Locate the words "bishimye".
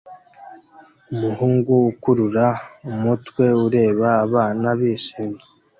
4.79-5.43